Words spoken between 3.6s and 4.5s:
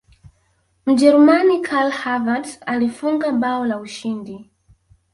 la ushindi